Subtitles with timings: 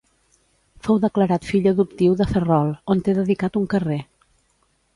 [0.87, 4.03] Fou declarat fill adoptiu de Ferrol, on té dedicat un carrer.